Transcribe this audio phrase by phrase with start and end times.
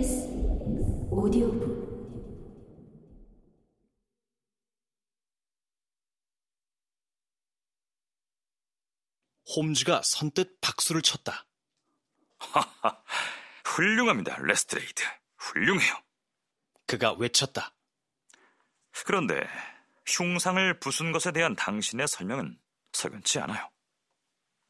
[0.00, 0.26] KBS
[1.10, 1.80] 오디오북
[9.56, 11.44] 홈즈가 선뜻 박수를 쳤다.
[12.38, 13.02] 하하,
[13.64, 15.02] 훌륭합니다, 레스트레이드.
[15.36, 15.94] 훌륭해요.
[16.86, 17.74] 그가 외쳤다.
[19.04, 19.46] 그런데
[20.06, 22.58] 흉상을 부순 것에 대한 당신의 설명은
[22.92, 23.68] 석연치 않아요.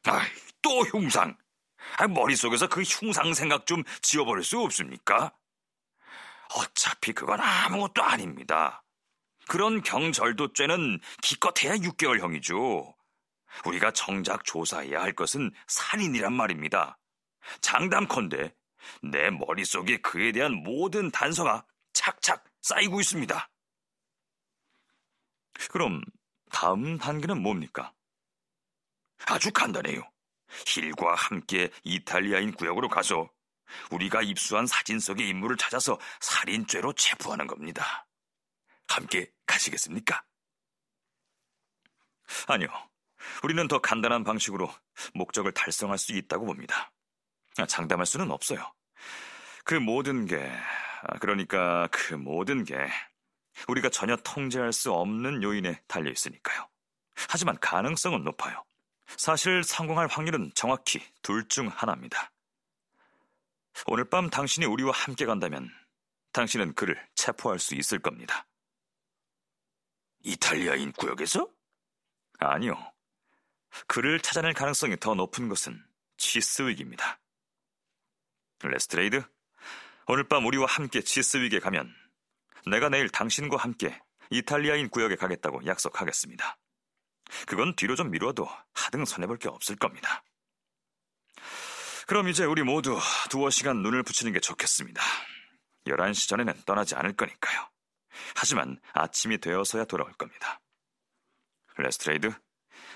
[0.03, 0.27] 아이,
[0.61, 1.37] 또 흉상.
[2.01, 5.37] 아, 머릿속에서 그 흉상 생각 좀 지워버릴 수 없습니까?
[6.55, 8.83] 어차피 그건 아무것도 아닙니다.
[9.47, 12.95] 그런 경절도 죄는 기껏해야 6개월형이죠.
[13.65, 16.97] 우리가 정작 조사해야 할 것은 살인이란 말입니다.
[17.61, 18.51] 장담컨대
[19.03, 23.47] 내 머릿속에 그에 대한 모든 단서가 착착 쌓이고 있습니다.
[25.69, 26.01] 그럼
[26.49, 27.93] 다음 단계는 뭡니까?
[29.27, 30.10] 아주 간단해요.
[30.65, 33.29] 힐과 함께 이탈리아인 구역으로 가서
[33.91, 38.07] 우리가 입수한 사진 속의 인물을 찾아서 살인죄로 체포하는 겁니다.
[38.87, 40.23] 함께 가시겠습니까?
[42.47, 42.67] 아니요.
[43.43, 44.73] 우리는 더 간단한 방식으로
[45.13, 46.91] 목적을 달성할 수 있다고 봅니다.
[47.57, 48.73] 아, 장담할 수는 없어요.
[49.63, 50.37] 그 모든 게,
[51.03, 52.75] 아, 그러니까 그 모든 게
[53.67, 56.67] 우리가 전혀 통제할 수 없는 요인에 달려 있으니까요.
[57.29, 58.63] 하지만 가능성은 높아요.
[59.17, 62.31] 사실 성공할 확률은 정확히 둘 중 하나입니다.
[63.87, 65.69] 오늘 밤 당신이 우리와 함께 간다면
[66.33, 68.47] 당신은 그를 체포할 수 있을 겁니다.
[70.23, 71.49] 이탈리아인 구역에서?
[72.39, 72.75] 아니요.
[73.87, 75.83] 그를 찾아낼 가능성이 더 높은 것은
[76.17, 77.19] 치스윅입니다.
[78.63, 79.23] 레스트레이드,
[80.07, 81.93] 오늘 밤 우리와 함께 치스윅에 가면
[82.67, 86.57] 내가 내일 당신과 함께 이탈리아인 구역에 가겠다고 약속하겠습니다.
[87.47, 90.23] 그건 뒤로 좀 미뤄도 하등 손해볼 게 없을 겁니다.
[92.07, 95.01] 그럼 이제 우리 모두 두어 시간 눈을 붙이는 게 좋겠습니다.
[95.87, 97.69] 11시 전에는 떠나지 않을 거니까요.
[98.35, 100.59] 하지만 아침이 되어서야 돌아올 겁니다.
[101.77, 102.33] 레스트레이드,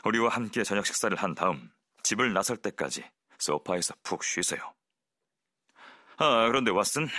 [0.03, 1.71] 우리와 함께 저녁 식사를 한 다음
[2.03, 3.09] 집을 나설 때까지
[3.39, 4.73] 소파에서 푹 쉬세요.
[6.17, 7.09] 아, 그런데 왓슨,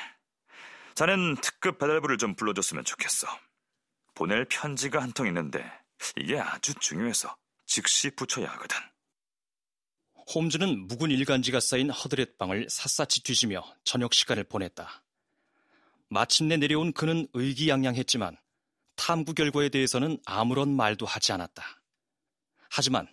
[0.94, 3.26] 자넨 특급 배달부를 좀 불러줬으면 좋겠어.
[4.14, 5.70] 보낼 편지가 한 통 있는데
[6.16, 7.36] 이게 아주 중요해서
[7.66, 8.76] 즉시 붙여야 하거든.
[10.34, 15.02] 홈즈는 묵은 일간지가 쌓인 허드렛방을 샅샅이 뒤지며 저녁 시간을 보냈다.
[16.08, 18.36] 마침내 내려온 그는 의기양양했지만
[18.96, 21.82] 탐구 결과에 대해서는 아무런 말도 하지 않았다.
[22.68, 23.08] 하지만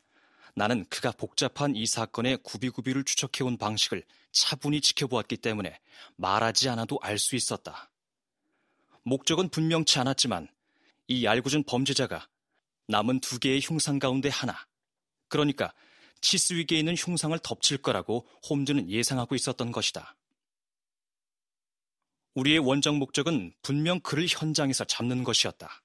[0.55, 5.79] 나는 그가 복잡한 이 사건의 구비구비를 추적해온 방식을 차분히 지켜보았기 때문에
[6.15, 7.91] 말하지 않아도 알 수 있었다.
[9.03, 10.47] 목적은 분명치 않았지만
[11.07, 12.27] 이 알고준 범죄자가
[12.87, 14.55] 남은 두 개의 흉상 가운데 하나,
[15.27, 15.73] 그러니까
[16.21, 20.15] 치스위기에 있는 흉상을 덮칠 거라고 홈즈는 예상하고 있었던 것이다.
[22.35, 25.83] 우리의 원정 목적은 분명 그를 현장에서 잡는 것이었다.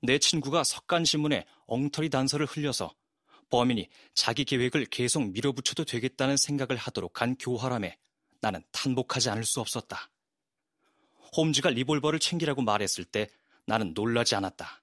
[0.00, 2.94] 내 친구가 석간신문에 엉터리 단서를 흘려서
[3.50, 7.98] 범인이 자기 계획을 계속 밀어붙여도 되겠다는 생각을 하도록 한 교활함에
[8.40, 10.10] 나는 탄복하지 않을 수 없었다.
[11.36, 13.28] 홈즈가 리볼버를 챙기라고 말했을 때
[13.66, 14.82] 나는 놀라지 않았다.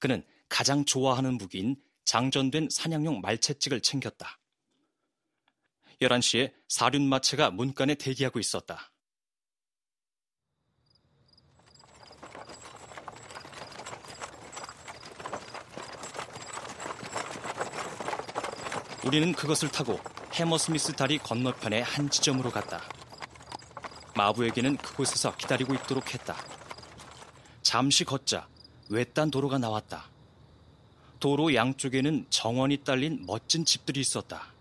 [0.00, 4.40] 그는 가장 좋아하는 무기인 장전된 사냥용 말채찍을 챙겼다.
[6.02, 8.90] 11시에 사륜마체가 문간에 대기하고 있었다.
[19.04, 19.98] 우리는 그것을 타고
[20.32, 22.82] 해머스미스 다리 건너편의 한 지점으로 갔다.
[24.16, 26.36] 마부에게는 그곳에서 기다리고 있도록 했다.
[27.62, 28.49] 잠시 걷자
[28.90, 30.10] 외딴 도로가 나왔다.
[31.20, 34.52] 도로 양쪽에는 정원이 딸린 멋진 집들이 있었다.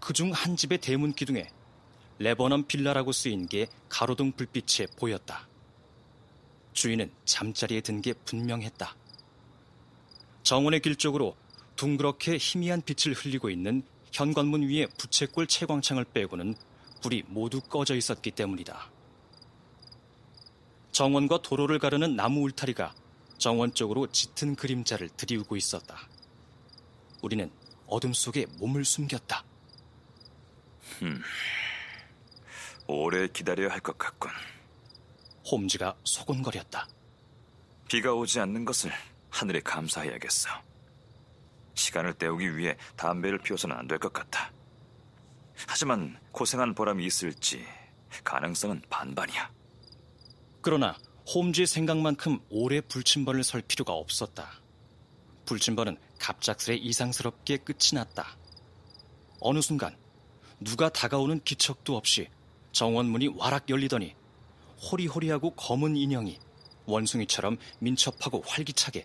[0.00, 1.50] 그 중 한 집의 대문 기둥에
[2.18, 5.46] 레버넌 빌라라고 쓰인 게 가로등 불빛에 보였다.
[6.72, 8.94] 주인은 잠자리에 든 게 분명했다.
[10.42, 11.36] 정원의 길 쪽으로
[11.76, 13.82] 둥그렇게 희미한 빛을 흘리고 있는
[14.12, 16.54] 현관문 위에 부채꼴 채광창을 빼고는
[17.02, 18.90] 불이 모두 꺼져 있었기 때문이다.
[20.92, 22.94] 정원과 도로를 가르는 나무 울타리가
[23.38, 25.96] 정원 쪽으로 짙은 그림자를 들이우고 있었다.
[27.22, 27.50] 우리는
[27.86, 29.44] 어둠 속에 몸을 숨겼다.
[31.02, 31.22] 음,
[32.86, 34.30] 오래 기다려야 할 것 같군.
[35.50, 36.88] 홈즈가 소곤거렸다.
[37.88, 38.90] 비가 오지 않는 것을
[39.30, 40.48] 하늘에 감사해야겠어.
[41.74, 44.50] 시간을 때우기 위해 담배를 피워서는 안 될 것 같아.
[45.68, 47.64] 하지만 고생한 보람이 있을지
[48.24, 49.50] 가능성은 반반이야.
[50.62, 50.96] 그러나
[51.34, 54.60] 홈즈의 생각만큼 오래 불침번을 설 필요가 없었다.
[55.44, 58.36] 불침번은 갑작스레 이상스럽게 끝이 났다.
[59.40, 59.96] 어느 순간
[60.60, 62.28] 누가 다가오는 기척도 없이
[62.70, 64.14] 정원문이 와락 열리더니
[64.90, 66.38] 호리호리하고 검은 인형이
[66.86, 69.04] 원숭이처럼 민첩하고 활기차게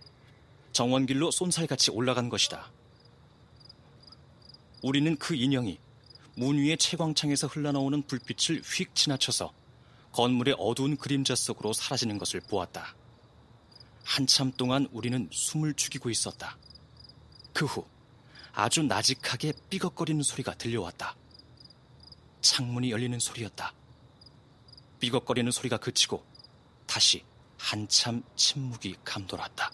[0.74, 2.72] 정원길로 쏜살같이 올라간 것이다.
[4.84, 5.80] 우리는 그 인형이
[6.36, 9.54] 문 위의 채광창에서 흘러나오는 불빛을 휙 지나쳐서
[10.12, 12.96] 건물의 어두운 그림자 속으로 사라지는 것을 보았다.
[14.04, 16.58] 한참 동안 우리는 숨을 죽이고 있었다.
[17.54, 17.86] 그 후
[18.54, 21.16] 아주 나직하게 삐걱거리는 소리가 들려왔다.
[22.42, 23.74] 창문이 열리는 소리였다.
[25.00, 26.26] 삐걱거리는 소리가 그치고
[26.86, 27.24] 다시
[27.58, 29.72] 한참 침묵이 감돌았다.